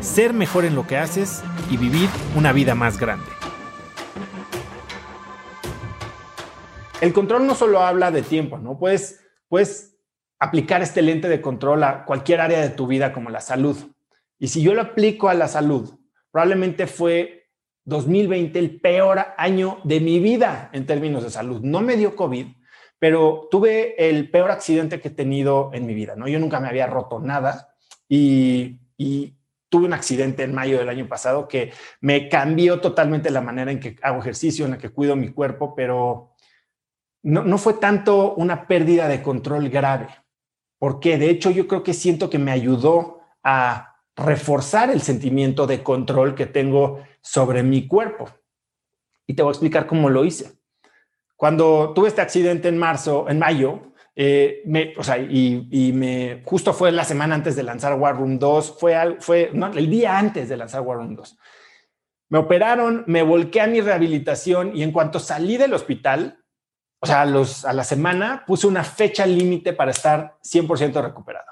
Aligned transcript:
ser 0.00 0.32
mejor 0.32 0.64
en 0.64 0.74
lo 0.74 0.86
que 0.86 0.96
haces 0.96 1.42
y 1.70 1.76
vivir 1.76 2.08
una 2.36 2.52
vida 2.52 2.74
más 2.74 2.98
grande. 2.98 3.26
El 7.00 7.12
control 7.12 7.46
no 7.46 7.54
solo 7.54 7.80
habla 7.80 8.10
de 8.10 8.22
tiempo, 8.22 8.58
¿no? 8.58 8.78
Puedes, 8.78 9.20
puedes 9.48 9.96
aplicar 10.38 10.82
este 10.82 11.02
lente 11.02 11.28
de 11.28 11.40
control 11.40 11.82
a 11.84 12.04
cualquier 12.04 12.40
área 12.40 12.60
de 12.60 12.70
tu 12.70 12.86
vida 12.86 13.12
como 13.12 13.30
la 13.30 13.40
salud. 13.40 13.76
Y 14.38 14.48
si 14.48 14.62
yo 14.62 14.74
lo 14.74 14.82
aplico 14.82 15.28
a 15.28 15.34
la 15.34 15.48
salud, 15.48 15.98
probablemente 16.30 16.86
fue 16.86 17.48
2020 17.84 18.58
el 18.58 18.80
peor 18.80 19.18
año 19.36 19.78
de 19.84 20.00
mi 20.00 20.18
vida 20.18 20.70
en 20.72 20.86
términos 20.86 21.22
de 21.22 21.30
salud. 21.30 21.60
No 21.62 21.80
me 21.80 21.96
dio 21.96 22.16
COVID, 22.16 22.46
pero 22.98 23.48
tuve 23.50 24.08
el 24.08 24.30
peor 24.30 24.50
accidente 24.50 25.00
que 25.00 25.08
he 25.08 25.12
tenido 25.12 25.70
en 25.72 25.86
mi 25.86 25.94
vida, 25.94 26.14
¿no? 26.16 26.28
Yo 26.28 26.38
nunca 26.38 26.60
me 26.60 26.68
había 26.68 26.86
roto 26.86 27.18
nada 27.18 27.74
y, 28.08 28.78
tuve 29.70 29.86
un 29.86 29.94
accidente 29.94 30.42
en 30.42 30.52
mayo 30.52 30.78
del 30.78 30.88
año 30.88 31.08
pasado 31.08 31.48
que 31.48 31.72
me 32.00 32.28
cambió 32.28 32.80
totalmente 32.80 33.30
la 33.30 33.40
manera 33.40 33.70
en 33.70 33.80
que 33.80 33.96
hago 34.02 34.20
ejercicio, 34.20 34.64
en 34.64 34.72
la 34.72 34.78
que 34.78 34.90
cuido 34.90 35.16
mi 35.16 35.30
cuerpo, 35.30 35.74
pero 35.74 36.34
no, 37.22 37.56
fue 37.56 37.74
tanto 37.74 38.34
una 38.34 38.66
pérdida 38.66 39.06
de 39.06 39.22
control 39.22 39.68
grave, 39.68 40.08
porque 40.78 41.18
de 41.18 41.30
hecho 41.30 41.50
yo 41.50 41.68
creo 41.68 41.82
que 41.82 41.94
siento 41.94 42.28
que 42.28 42.38
me 42.38 42.50
ayudó 42.50 43.20
a 43.42 43.96
reforzar 44.16 44.90
el 44.90 45.00
sentimiento 45.00 45.66
de 45.66 45.82
control 45.82 46.34
que 46.34 46.46
tengo 46.46 47.02
sobre 47.22 47.62
mi 47.62 47.86
cuerpo. 47.86 48.28
Y 49.26 49.34
te 49.34 49.42
voy 49.42 49.50
a 49.50 49.52
explicar 49.52 49.86
cómo 49.86 50.10
lo 50.10 50.24
hice. 50.24 50.58
Cuando 51.36 51.92
tuve 51.94 52.08
este 52.08 52.20
accidente 52.20 52.68
en 52.68 52.76
marzo, 52.76 53.28
en 53.28 53.38
mayo, 53.38 53.89
eh, 54.16 54.62
me, 54.66 54.94
o 54.96 55.04
sea, 55.04 55.18
y, 55.18 55.92
me 55.94 56.42
justo 56.44 56.72
fue 56.72 56.92
la 56.92 57.04
semana 57.04 57.34
antes 57.34 57.56
de 57.56 57.62
lanzar 57.62 57.94
War 57.94 58.16
Room 58.16 58.38
2, 58.38 58.76
fue, 58.78 59.16
fue 59.20 59.50
no, 59.52 59.68
el 59.68 59.88
día 59.88 60.18
antes 60.18 60.48
de 60.48 60.56
lanzar 60.56 60.82
War 60.82 60.98
Room 60.98 61.14
2. 61.14 61.38
Me 62.30 62.38
operaron, 62.38 63.04
me 63.06 63.22
volqué 63.22 63.60
a 63.60 63.66
mi 63.66 63.80
rehabilitación 63.80 64.76
y 64.76 64.82
en 64.82 64.92
cuanto 64.92 65.18
salí 65.18 65.56
del 65.56 65.74
hospital, 65.74 66.44
o 67.00 67.06
sea, 67.06 67.22
a, 67.22 67.26
los, 67.26 67.64
a 67.64 67.72
la 67.72 67.84
semana 67.84 68.44
puse 68.46 68.66
una 68.66 68.84
fecha 68.84 69.26
límite 69.26 69.72
para 69.72 69.90
estar 69.90 70.36
100% 70.44 71.02
recuperado. 71.02 71.46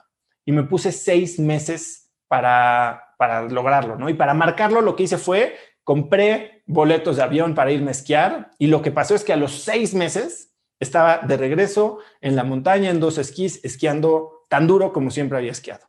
Y 0.45 0.53
me 0.53 0.65
puse 0.65 0.93
seis 0.93 1.39
meses 1.39 2.13
para, 2.29 3.03
para 3.19 3.43
lograrlo, 3.43 3.97
¿no? 3.97 4.09
Y 4.09 4.15
para 4.15 4.35
marcarlo 4.35 4.81
lo 4.81 4.95
que 4.95 5.05
hice 5.05 5.19
fue 5.19 5.57
compré 5.89 6.63
boletos 6.67 7.17
de 7.17 7.23
avión 7.23 7.55
para 7.55 7.71
irme 7.73 7.89
a 7.89 7.93
esquiar 7.93 8.51
y 8.59 8.67
lo 8.67 8.83
que 8.83 8.91
pasó 8.91 9.15
es 9.15 9.25
que 9.25 9.33
a 9.33 9.37
los 9.37 9.63
seis 9.63 9.95
meses 9.95 10.48
estaba 10.81 11.19
de 11.19 11.37
regreso 11.37 11.99
en 12.21 12.37
la 12.37 12.45
montaña 12.45 12.91
en 12.91 13.01
dos 13.01 13.19
esquís, 13.19 13.65
esquiando 13.65 14.47
tan 14.49 14.67
duro 14.67 14.93
como 14.93 15.11
siempre 15.11 15.39
había 15.39 15.53
esquiado. 15.53 15.87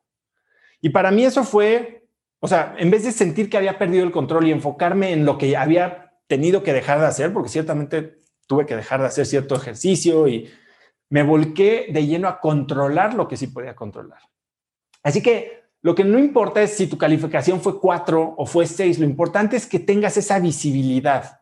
Y 0.82 0.90
para 0.90 1.12
mí 1.12 1.26
eso 1.26 1.44
fue, 1.44 2.08
o 2.40 2.48
sea, 2.48 2.76
en 2.78 2.90
vez 2.90 3.04
de 3.04 3.12
sentir 3.12 3.50
que 3.50 3.58
había 3.58 3.78
perdido 3.78 4.04
el 4.04 4.12
control 4.12 4.48
y 4.48 4.52
enfocarme 4.52 5.12
en 5.12 5.26
lo 5.26 5.38
que 5.38 5.56
había 5.58 6.14
tenido 6.28 6.64
que 6.64 6.74
dejar 6.74 7.00
de 7.00 7.08
hacer, 7.08 7.34
porque 7.34 7.50
ciertamente 7.50 8.24
tuve 8.48 8.66
que 8.66 8.76
dejar 8.76 9.02
de 9.02 9.08
hacer 9.08 9.26
cierto 9.26 9.56
ejercicio 9.56 10.28
y 10.28 10.50
me 11.10 11.24
volqué 11.24 11.88
de 11.92 12.06
lleno 12.06 12.28
a 12.28 12.40
controlar 12.40 13.14
lo 13.14 13.28
que 13.28 13.38
sí 13.38 13.48
podía 13.48 13.76
controlar. 13.76 14.20
Así 15.04 15.22
que 15.22 15.60
lo 15.82 15.96
que 15.96 16.04
no 16.04 16.20
importa 16.20 16.62
es 16.62 16.76
si 16.76 16.88
tu 16.88 16.98
calificación 16.98 17.62
fue 17.62 17.80
4 17.80 18.36
o 18.38 18.46
fue 18.46 18.66
6, 18.66 19.00
lo 19.00 19.06
importante 19.06 19.56
es 19.56 19.66
que 19.66 19.80
tengas 19.80 20.18
esa 20.18 20.40
visibilidad, 20.40 21.39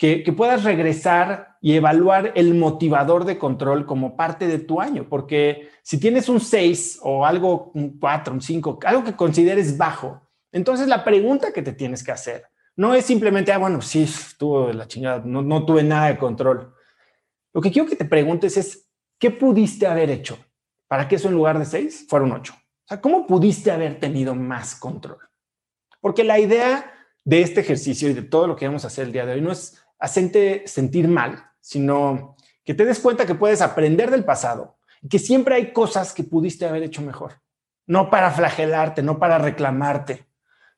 que, 0.00 0.32
puedas 0.34 0.64
regresar 0.64 1.58
y 1.60 1.74
evaluar 1.74 2.32
el 2.34 2.54
motivador 2.54 3.26
de 3.26 3.36
control 3.36 3.84
como 3.84 4.16
parte 4.16 4.46
de 4.46 4.58
tu 4.58 4.80
año, 4.80 5.06
porque 5.10 5.68
si 5.82 6.00
tienes 6.00 6.30
un 6.30 6.40
6 6.40 7.00
o 7.02 7.26
algo, 7.26 7.70
un 7.74 7.98
4, 7.98 8.32
un 8.32 8.40
5, 8.40 8.78
algo 8.86 9.04
que 9.04 9.14
consideres 9.14 9.76
bajo, 9.76 10.26
entonces 10.52 10.88
la 10.88 11.04
pregunta 11.04 11.52
que 11.52 11.60
te 11.60 11.74
tienes 11.74 12.02
que 12.02 12.12
hacer 12.12 12.44
no 12.76 12.94
es 12.94 13.04
simplemente, 13.04 13.52
ah, 13.52 13.58
bueno, 13.58 13.82
sí, 13.82 14.08
tuve 14.38 14.72
la 14.72 14.88
chingada, 14.88 15.20
no, 15.22 15.42
no 15.42 15.66
tuve 15.66 15.82
nada 15.82 16.06
de 16.06 16.16
control. 16.16 16.74
Lo 17.52 17.60
que 17.60 17.70
quiero 17.70 17.86
que 17.86 17.96
te 17.96 18.06
preguntes 18.06 18.56
es, 18.56 18.88
¿qué 19.18 19.30
pudiste 19.30 19.86
haber 19.86 20.08
hecho 20.08 20.38
para 20.88 21.06
que 21.06 21.16
eso 21.16 21.28
en 21.28 21.34
lugar 21.34 21.58
de 21.58 21.66
6 21.66 22.06
fuera 22.08 22.24
un 22.24 22.32
8? 22.32 22.54
¿cómo 23.02 23.26
pudiste 23.26 23.70
haber 23.70 24.00
tenido 24.00 24.34
más 24.34 24.74
control? 24.74 25.18
Porque 26.00 26.24
la 26.24 26.40
idea 26.40 26.92
de 27.22 27.42
este 27.42 27.60
ejercicio 27.60 28.08
y 28.08 28.14
de 28.14 28.22
todo 28.22 28.46
lo 28.48 28.56
que 28.56 28.66
vamos 28.66 28.82
a 28.82 28.88
hacer 28.88 29.04
el 29.04 29.12
día 29.12 29.26
de 29.26 29.34
hoy 29.34 29.42
no 29.42 29.52
es 29.52 29.80
hacerte 30.00 30.64
sentir 30.66 31.06
mal, 31.06 31.44
sino 31.60 32.36
que 32.64 32.74
te 32.74 32.84
des 32.84 32.98
cuenta 32.98 33.26
que 33.26 33.34
puedes 33.34 33.60
aprender 33.60 34.10
del 34.10 34.24
pasado 34.24 34.78
y 35.02 35.08
que 35.08 35.18
siempre 35.18 35.54
hay 35.54 35.72
cosas 35.72 36.12
que 36.12 36.24
pudiste 36.24 36.66
haber 36.66 36.82
hecho 36.82 37.02
mejor. 37.02 37.34
No 37.86 38.10
para 38.10 38.30
flagelarte, 38.30 39.02
no 39.02 39.18
para 39.18 39.38
reclamarte, 39.38 40.26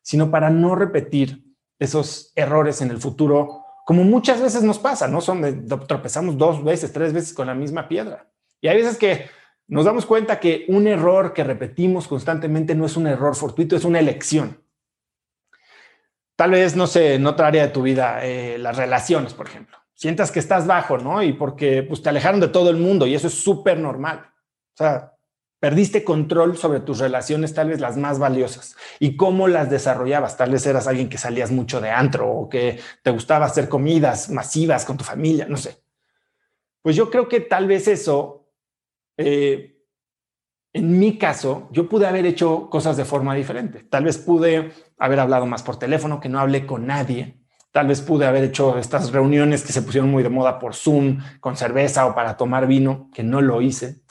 sino 0.03 0.31
para 0.31 0.51
no 0.51 0.75
repetir 0.75 1.45
esos 1.79 2.33
errores 2.35 2.81
en 2.81 2.91
el 2.91 2.99
futuro, 2.99 3.65
como 3.85 4.05
muchas 4.05 4.41
veces 4.41 4.63
nos 4.63 4.79
pasa, 4.79 5.09
¿no? 5.09 5.21
Son 5.21 5.67
tropezamos 5.89 6.39
dos 6.39 6.63
veces, 6.63 6.93
tres 6.93 7.13
veces 7.13 7.35
con 7.35 7.47
la 7.47 7.55
misma 7.55 7.89
piedra. 7.89 8.31
Y 8.61 8.69
hay 8.69 8.77
veces 8.77 8.97
que 8.97 9.27
nos 9.67 9.85
damos 9.85 10.07
cuenta 10.07 10.39
que 10.39 10.65
un 10.69 10.87
error 10.87 11.33
que 11.33 11.45
repetimos 11.45 12.07
constantemente 12.07 12.75
no 12.75 12.87
es 12.87 12.97
un 12.97 13.07
error 13.07 13.35
fortuito, 13.35 13.75
es 13.75 13.85
una 13.85 13.99
elección. 13.99 14.62
Tal 16.43 16.51
vez, 16.51 16.75
no 16.75 16.89
sé, 16.89 17.15
en 17.15 17.27
otra 17.29 17.47
área 17.47 17.69
de 17.69 17.73
tu 17.73 17.83
vida, 17.83 18.19
eh, 18.25 18.59
las 18.59 18.77
relaciones, 18.77 19.33
por 19.33 19.47
ejemplo. 19.47 19.79
Sientas 19.95 20.33
que 20.33 20.41
estás 20.41 20.67
bajo, 20.67 20.99
¿no? 20.99 21.23
Y 21.23 21.35
porque 21.35 21.85
pues, 21.85 22.03
te 22.03 22.09
alejaron 22.09 22.41
de 22.41 22.49
todo 22.49 22.69
el 22.69 22.79
mundo 22.79 23.07
y 23.07 23.15
eso 23.15 23.29
es 23.29 23.35
súper 23.35 23.79
normal. 23.79 24.27
O 24.75 24.77
sea, 24.77 25.13
perdiste 25.61 26.03
control 26.03 26.59
sobre 26.59 26.81
tus 26.81 26.99
relaciones, 26.99 27.55
tal 27.55 27.69
vez 27.69 27.79
las 27.79 27.97
más 27.97 28.19
valiosas, 28.19 28.75
y 28.99 29.17
cómo 29.17 29.47
las 29.47 29.71
desarrollabas. 29.71 30.37
Tal 30.37 30.51
vez 30.51 30.67
eras 30.67 30.89
alguien 30.89 31.09
que 31.09 31.17
salías 31.17 31.53
mucho 31.53 31.81
de 31.81 31.91
antro 31.91 32.29
o 32.29 32.49
que 32.49 32.81
te 33.05 33.13
gustaba 33.13 33.47
hacer 33.47 33.69
comidas 33.69 34.29
masivas 34.29 34.85
con 34.85 34.97
tu 34.97 35.05
familia, 35.05 35.47
no 35.49 35.57
sé. 35.57 35.77
Pues 36.83 36.97
yo 36.97 37.09
creo 37.09 37.29
que 37.29 37.39
tal 37.39 37.69
vez 37.69 37.87
eso 37.87 38.49
eh, 39.17 39.72
en 40.73 40.99
mi 40.99 41.19
caso, 41.19 41.69
yo 41.71 41.89
pude 41.89 42.07
haber 42.07 42.25
hecho 42.25 42.71
cosas 42.71 42.97
de 42.97 43.05
forma 43.05 43.35
diferente. 43.35 43.85
Tal 43.85 44.05
vez 44.05 44.17
pude 44.17 44.73
haber 44.99 45.21
hablado 45.21 45.45
más 45.45 45.63
por 45.63 45.79
teléfono, 45.79 46.19
que 46.19 46.31
no 46.31 46.41
hablé 46.41 46.67
con 46.67 46.87
nadie. 46.87 47.39
Tal 47.73 47.89
vez 47.89 48.01
pude 48.01 48.27
haber 48.27 48.45
hecho 48.45 48.79
estas 48.79 49.13
reuniones 49.13 49.65
que 49.65 49.73
se 49.73 49.83
pusieron 49.83 50.11
muy 50.11 50.23
de 50.23 50.29
moda 50.31 50.59
por 50.59 50.75
Zoom, 50.75 51.21
con 51.41 51.57
cerveza 51.57 52.07
o 52.07 52.15
para 52.15 52.37
tomar 52.37 52.67
vino, 52.67 53.11
que 53.15 53.23
no 53.23 53.43
lo 53.43 53.61
hice. 53.61 54.03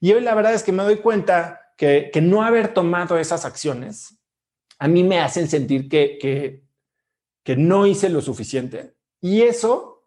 Y 0.00 0.12
hoy 0.12 0.20
la 0.20 0.34
verdad 0.34 0.54
es 0.54 0.62
que 0.62 0.72
me 0.72 0.82
doy 0.82 0.96
cuenta 0.96 1.60
que, 1.76 2.10
no 2.20 2.42
haber 2.42 2.74
tomado 2.74 3.18
esas 3.18 3.44
acciones 3.44 4.16
a 4.80 4.86
mí 4.86 5.02
me 5.02 5.18
hacen 5.18 5.48
sentir 5.48 5.88
que, 5.88 6.18
que, 6.20 6.62
que 7.42 7.56
no 7.56 7.86
hice 7.86 8.08
lo 8.08 8.20
suficiente. 8.20 8.94
Y 9.20 9.42
eso 9.42 9.97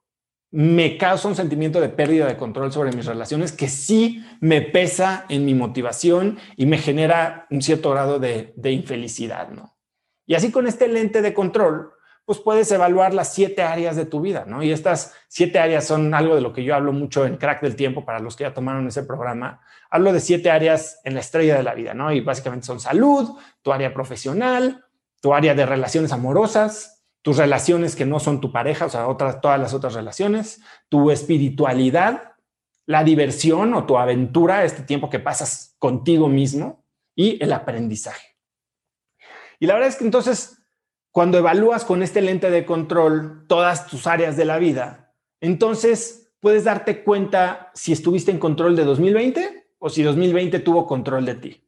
me 0.52 0.98
causa 0.98 1.30
un 1.30 1.36
sentimiento 1.36 1.80
de 1.80 1.88
pérdida 1.88 2.28
de 2.28 2.36
control 2.36 2.74
sobre 2.74 2.92
mis 2.92 3.06
relaciones 3.06 3.54
que 3.54 3.70
sí 3.70 4.26
me 4.42 4.62
pesa 4.62 5.26
en 5.30 5.46
mi 5.46 5.54
motivación 5.54 6.38
y 6.58 6.66
me 6.66 6.78
genera 6.78 7.48
un 7.50 7.62
cierto 7.62 7.92
grado 7.92 8.20
de, 8.20 8.54
infelicidad, 8.64 9.50
¿no? 9.50 9.78
Y 10.26 10.36
así 10.36 10.52
con 10.52 10.68
este 10.68 10.90
lente 10.90 11.22
de 11.22 11.34
control, 11.34 11.94
pues 12.26 12.40
puedes 12.40 12.70
evaluar 12.72 13.14
las 13.14 13.34
siete 13.34 13.64
áreas 13.64 13.96
de 13.96 14.06
tu 14.06 14.20
vida, 14.20 14.44
¿no? 14.46 14.62
Y 14.62 14.72
estas 14.72 15.16
siete 15.30 15.58
áreas 15.58 15.88
son 15.88 16.14
algo 16.14 16.36
de 16.36 16.42
lo 16.42 16.54
que 16.54 16.64
yo 16.64 16.76
hablo 16.76 16.92
mucho 16.92 17.26
en 17.26 17.38
Crack 17.38 17.62
del 17.62 17.78
Tiempo 17.78 18.06
para 18.06 18.20
los 18.20 18.36
que 18.36 18.44
ya 18.44 18.54
tomaron 18.54 18.88
ese 18.88 19.04
programa. 19.04 19.62
Hablo 19.90 20.12
de 20.14 20.20
siete 20.20 20.52
áreas 20.52 21.00
en 21.06 21.14
la 21.14 21.22
estrella 21.22 21.56
de 21.56 21.64
la 21.64 21.74
vida, 21.74 21.94
¿no? 21.94 22.12
Y 22.12 22.22
básicamente 22.22 22.68
son 22.68 22.80
salud, 22.80 23.38
tu 23.62 23.72
área 23.72 23.94
profesional, 23.94 24.86
tu 25.22 25.34
área 25.34 25.56
de 25.56 25.66
relaciones 25.66 26.12
amorosas, 26.12 27.01
tus 27.22 27.38
relaciones 27.38 27.96
que 27.96 28.06
no 28.06 28.20
son 28.20 28.42
tu 28.42 28.52
pareja, 28.52 28.86
o 28.86 28.90
sea, 28.90 29.08
otras, 29.08 29.42
todas 29.42 29.60
las 29.60 29.74
otras 29.74 29.94
relaciones, 29.94 30.62
tu 30.90 31.12
espiritualidad, 31.12 32.34
la 32.86 33.04
diversión 33.04 33.74
o 33.74 33.86
tu 33.86 33.98
aventura, 33.98 34.64
este 34.64 34.84
tiempo 34.84 35.10
que 35.10 35.20
pasas 35.20 35.76
contigo 35.78 36.28
mismo 36.28 36.84
y 37.16 37.42
el 37.44 37.54
aprendizaje. 37.54 38.38
Y 39.60 39.68
la 39.68 39.76
verdad 39.76 39.90
es 39.90 39.98
que 39.98 40.06
entonces, 40.06 40.64
cuando 41.12 41.38
evalúas 41.38 41.86
con 41.86 42.02
este 42.02 42.22
lente 42.22 42.50
de 42.50 42.66
control 42.66 43.46
todas 43.48 43.86
tus 43.86 44.08
áreas 44.08 44.36
de 44.36 44.46
la 44.46 44.58
vida, 44.58 45.14
entonces 45.40 46.34
puedes 46.40 46.64
darte 46.64 47.04
cuenta 47.04 47.72
si 47.76 47.92
estuviste 47.92 48.32
en 48.32 48.40
control 48.40 48.76
de 48.76 48.84
2020 48.84 49.68
o 49.78 49.90
si 49.90 50.02
2020 50.02 50.60
tuvo 50.60 50.88
control 50.88 51.26
de 51.26 51.36
ti. 51.36 51.68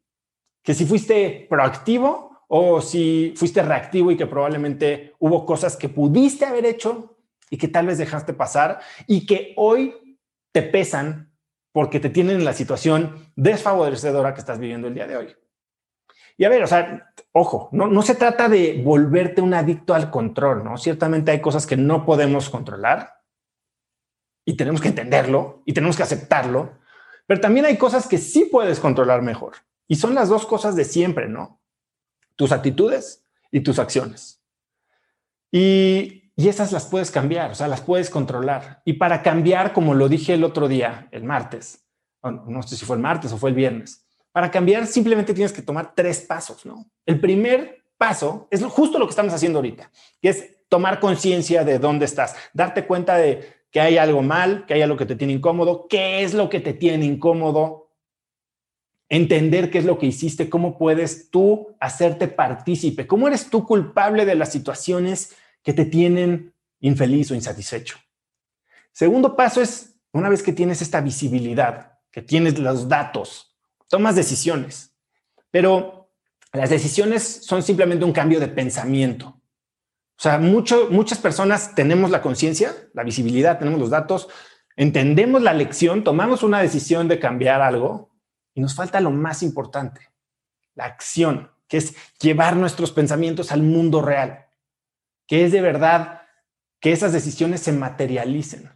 Que 0.64 0.74
si 0.74 0.86
fuiste 0.86 1.46
proactivo 1.50 2.33
o 2.56 2.82
si 2.82 3.34
fuiste 3.36 3.64
reactivo 3.64 4.12
y 4.12 4.16
que 4.16 4.28
probablemente 4.28 5.16
hubo 5.18 5.44
cosas 5.44 5.76
que 5.76 5.90
pudiste 5.90 6.46
haber 6.46 6.68
hecho 6.68 7.18
y 7.50 7.58
que 7.58 7.68
tal 7.68 7.88
vez 7.88 7.98
dejaste 7.98 8.32
pasar 8.32 8.80
y 9.08 9.26
que 9.26 9.56
hoy 9.58 10.20
te 10.52 10.62
pesan 10.62 11.34
porque 11.72 12.00
te 12.00 12.12
tienen 12.12 12.36
en 12.36 12.46
la 12.46 12.54
situación 12.54 13.32
desfavorecedora 13.36 14.36
que 14.36 14.42
estás 14.42 14.60
viviendo 14.60 14.88
el 14.88 14.94
día 14.94 15.08
de 15.08 15.18
hoy. 15.18 15.36
Y 16.38 16.46
a 16.46 16.50
ver, 16.50 16.62
o 16.62 16.68
sea, 16.68 17.12
ojo, 17.32 17.70
no, 17.72 17.88
no 17.88 18.04
se 18.04 18.14
trata 18.14 18.48
de 18.48 18.80
volverte 18.86 19.42
un 19.42 19.56
adicto 19.56 19.96
al 19.96 20.12
control, 20.12 20.64
¿no? 20.64 20.78
Ciertamente 20.78 21.32
hay 21.32 21.42
cosas 21.42 21.66
que 21.66 21.76
no 21.76 22.06
podemos 22.06 22.52
controlar 22.52 23.16
y 24.46 24.56
tenemos 24.58 24.80
que 24.80 24.90
entenderlo 24.90 25.64
y 25.66 25.74
tenemos 25.74 25.98
que 25.98 26.04
aceptarlo, 26.04 26.78
pero 27.26 27.42
también 27.42 27.66
hay 27.66 27.78
cosas 27.78 28.08
que 28.08 28.20
sí 28.20 28.48
puedes 28.52 28.80
controlar 28.80 29.24
mejor. 29.24 29.54
Y 29.88 29.96
son 29.96 30.14
las 30.14 30.30
dos 30.30 30.46
cosas 30.46 30.76
de 30.76 30.86
siempre, 30.86 31.28
¿no? 31.28 31.63
Tus 32.36 32.52
actitudes 32.52 33.26
y 33.52 33.62
tus 33.62 33.80
acciones. 33.80 34.42
Y, 35.52 36.32
y 36.36 36.48
esas 36.48 36.72
las 36.72 36.88
puedes 36.88 37.12
cambiar, 37.12 37.52
o 37.52 37.56
sea, 37.56 37.68
las 37.68 37.82
puedes 37.82 38.10
controlar. 38.10 38.82
Y 38.86 38.94
para 38.94 39.22
cambiar, 39.22 39.74
como 39.74 39.94
lo 39.94 40.10
dije 40.10 40.34
el 40.34 40.44
otro 40.44 40.68
día, 40.68 41.08
el 41.12 41.24
martes, 41.24 41.86
no 42.24 42.64
sé 42.64 42.76
si 42.76 42.86
fue 42.86 42.96
el 42.96 43.02
martes 43.02 43.32
o 43.32 43.38
fue 43.38 43.50
el 43.50 43.56
viernes, 43.56 44.06
para 44.32 44.50
cambiar 44.50 44.88
simplemente 44.88 45.34
tienes 45.34 45.54
que 45.54 45.62
tomar 45.62 45.94
tres 45.96 46.22
pasos, 46.22 46.66
¿no? 46.66 46.90
El 47.06 47.20
primer 47.20 47.84
paso 47.98 48.48
es 48.50 48.64
justo 48.64 48.98
lo 48.98 49.06
que 49.06 49.12
estamos 49.12 49.34
haciendo 49.34 49.60
ahorita, 49.60 49.92
que 50.22 50.30
es 50.30 50.68
tomar 50.70 51.00
conciencia 51.00 51.64
de 51.64 51.78
dónde 51.78 52.06
estás, 52.06 52.36
darte 52.52 52.86
cuenta 52.86 53.16
de 53.16 53.64
que 53.70 53.80
hay 53.80 53.98
algo 53.98 54.24
mal, 54.24 54.66
que 54.66 54.74
hay 54.74 54.82
algo 54.82 54.98
que 54.98 55.06
te 55.06 55.16
tiene 55.16 55.34
incómodo, 55.34 55.88
qué 55.88 56.24
es 56.24 56.34
lo 56.34 56.50
que 56.50 56.60
te 56.60 56.74
tiene 56.74 57.06
incómodo, 57.06 57.83
entender 59.14 59.70
qué 59.70 59.78
es 59.78 59.86
lo 59.86 60.00
que 60.00 60.08
hiciste, 60.08 60.50
cómo 60.50 60.76
puedes 60.76 61.30
tú 61.30 61.76
hacerte 61.80 62.28
partícipe, 62.28 63.06
cómo 63.06 63.28
eres 63.28 63.48
tú 63.48 63.64
culpable 63.64 64.26
de 64.26 64.34
las 64.34 64.52
situaciones 64.52 65.36
que 65.62 65.72
te 65.72 65.86
tienen 65.86 66.56
infeliz 66.80 67.30
o 67.30 67.36
insatisfecho. 67.36 68.00
Segundo 68.92 69.36
paso 69.36 69.62
es, 69.62 70.00
una 70.14 70.30
vez 70.30 70.42
que 70.42 70.52
tienes 70.52 70.82
esta 70.82 71.00
visibilidad, 71.00 72.00
que 72.10 72.24
tienes 72.24 72.58
los 72.58 72.90
datos, 72.90 73.56
tomas 73.88 74.16
decisiones, 74.16 74.96
pero 75.52 76.10
las 76.52 76.72
decisiones 76.72 77.22
son 77.46 77.62
simplemente 77.62 78.06
un 78.06 78.14
cambio 78.14 78.40
de 78.40 78.48
pensamiento. 78.48 79.28
O 80.18 80.22
sea, 80.24 80.40
mucho, 80.40 80.88
muchas 80.90 81.20
personas 81.20 81.76
tenemos 81.76 82.10
la 82.10 82.24
conciencia, 82.24 82.74
la 82.96 83.04
visibilidad, 83.04 83.60
tenemos 83.60 83.80
los 83.80 83.92
datos, 83.92 84.28
entendemos 84.76 85.44
la 85.44 85.54
lección, 85.54 86.04
tomamos 86.04 86.42
una 86.42 86.64
decisión 86.64 87.08
de 87.08 87.20
cambiar 87.20 87.62
algo 87.62 88.13
y 88.54 88.62
nos 88.62 88.76
falta 88.76 89.02
lo 89.02 89.12
más 89.12 89.44
importante, 89.44 90.10
la 90.76 90.86
acción, 90.86 91.52
que 91.68 91.78
es 91.78 91.96
llevar 92.20 92.56
nuestros 92.56 92.92
pensamientos 92.92 93.52
al 93.52 93.64
mundo 93.64 94.02
real, 94.02 94.48
que 95.28 95.46
es 95.46 95.52
de 95.52 95.62
verdad 95.62 96.22
que 96.80 96.92
esas 96.92 97.14
decisiones 97.14 97.62
se 97.62 97.72
materialicen. 97.72 98.70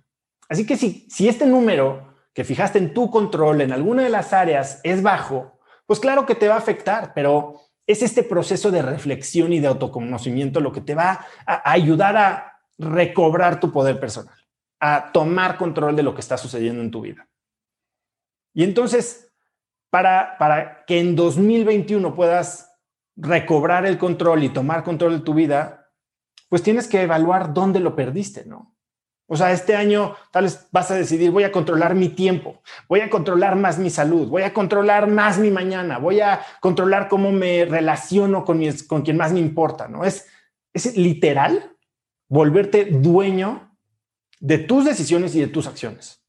Así 0.50 0.66
que 0.66 0.78
si, 0.78 1.08
si 1.10 1.28
este 1.28 1.46
número 1.46 2.16
que 2.34 2.44
fijaste 2.44 2.80
en 2.80 2.94
tu 2.94 3.12
control 3.12 3.62
en 3.62 3.74
alguna 3.74 4.04
de 4.04 4.10
las 4.10 4.34
áreas 4.34 4.80
es 4.84 5.02
bajo, 5.02 5.60
pues 5.86 6.00
claro 6.00 6.26
que 6.26 6.36
te 6.36 6.48
va 6.48 6.56
a 6.56 6.60
afectar, 6.60 7.14
pero 7.14 7.62
es 7.88 8.04
este 8.04 8.22
proceso 8.22 8.70
de 8.70 8.82
reflexión 8.82 9.54
y 9.54 9.60
de 9.60 9.68
autoconocimiento 9.68 10.60
lo 10.60 10.72
que 10.72 10.82
te 10.82 10.94
va 10.94 11.26
a 11.46 11.72
ayudar 11.72 12.18
a 12.18 12.60
recobrar 12.78 13.60
tu 13.60 13.72
poder 13.72 14.00
personal, 14.00 14.36
a 14.80 15.12
tomar 15.12 15.58
control 15.58 15.96
de 15.96 16.04
lo 16.04 16.14
que 16.14 16.22
está 16.22 16.38
sucediendo 16.38 16.82
en 16.82 16.92
tu 16.92 17.02
vida. 17.02 17.28
Y 18.54 18.64
entonces, 18.64 19.27
para, 19.90 20.84
que 20.86 21.00
en 21.00 21.16
2021 21.16 22.16
puedas 22.16 22.72
recobrar 23.16 23.86
el 23.86 23.98
control 23.98 24.44
y 24.44 24.50
tomar 24.50 24.84
control 24.84 25.20
de 25.20 25.24
tu 25.24 25.34
vida, 25.34 25.90
pues 26.50 26.64
tienes 26.64 26.88
que 26.88 27.02
evaluar 27.02 27.54
dónde 27.54 27.80
lo 27.80 27.96
perdiste, 27.96 28.46
¿no? 28.46 28.76
O 29.30 29.36
sea, 29.36 29.52
este 29.52 29.76
año 29.76 30.16
tal 30.32 30.46
vez 30.46 30.68
vas 30.72 30.90
a 30.90 30.96
decidir, 30.96 31.32
voy 31.32 31.44
a 31.44 31.52
controlar 31.52 31.96
mi 31.96 32.08
tiempo, 32.08 32.62
voy 32.88 33.02
a 33.02 33.10
controlar 33.10 33.58
más 33.58 33.78
mi 33.78 33.90
salud, 33.90 34.30
voy 34.30 34.44
a 34.44 34.54
controlar 34.54 35.08
más 35.08 35.38
mi 35.38 35.52
mañana, 35.52 35.98
voy 35.98 36.22
a 36.22 36.40
controlar 36.62 37.10
cómo 37.10 37.34
me 37.34 37.66
relaciono 37.66 38.46
con, 38.46 38.62
con 38.88 39.02
quien 39.02 39.18
más 39.18 39.34
me 39.34 39.40
importa, 39.40 39.90
¿no? 39.90 40.06
Es, 40.06 40.28
es 40.74 40.96
literal 40.96 41.76
volverte 42.30 42.86
dueño 42.86 43.78
de 44.40 44.60
tus 44.60 44.86
decisiones 44.86 45.36
y 45.36 45.42
de 45.42 45.48
tus 45.48 45.68
acciones. 45.68 46.24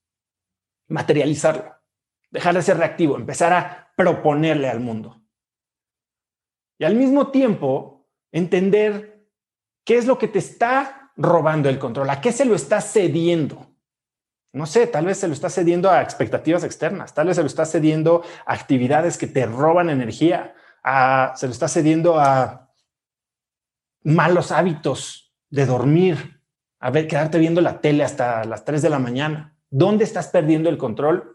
Materializarlo, 0.89 1.78
dejar 2.31 2.55
de 2.55 2.63
ser 2.63 2.79
reactivo, 2.79 3.17
empezar 3.17 3.53
a 3.53 3.93
proponerle 3.97 4.69
al 4.69 4.81
mundo. 4.81 5.21
Y 6.79 6.85
al 6.85 6.95
mismo 6.95 7.31
tiempo, 7.31 8.07
entender 8.31 9.27
qué 9.85 9.97
es 9.97 10.07
lo 10.07 10.19
que 10.19 10.29
te 10.29 10.39
está 10.39 10.99
robando 11.19 11.69
el 11.69 11.79
control? 11.79 12.09
¿A 12.11 12.21
qué 12.21 12.33
se 12.33 12.45
lo 12.45 12.55
está 12.55 12.81
cediendo? 12.81 13.75
No 14.53 14.65
sé, 14.65 14.87
tal 14.87 15.05
vez 15.05 15.19
se 15.19 15.29
lo 15.29 15.35
está 15.35 15.51
cediendo 15.51 15.91
a 15.91 16.01
expectativas 16.01 16.65
externas, 16.65 17.13
tal 17.13 17.27
vez 17.27 17.37
se 17.37 17.43
lo 17.43 17.49
está 17.49 17.67
cediendo 17.67 18.23
a 18.47 18.55
actividades 18.55 19.19
que 19.19 19.27
te 19.27 19.45
roban 19.45 19.91
energía, 19.91 20.55
se 21.35 21.47
lo 21.47 21.53
está 21.53 21.69
cediendo 21.69 22.19
a 22.19 22.73
malos 24.05 24.53
hábitos 24.53 25.35
de 25.51 25.67
dormir, 25.67 26.41
a 26.81 26.91
ver, 26.91 27.09
quedarte 27.09 27.39
viendo 27.39 27.61
la 27.61 27.81
tele 27.81 28.05
hasta 28.05 28.45
las 28.45 28.65
3 28.65 28.81
de 28.81 28.91
la 28.91 28.99
mañana. 28.99 29.57
¿Dónde 29.69 30.05
estás 30.05 30.29
perdiendo 30.29 30.71
el 30.71 30.79
control? 30.79 31.35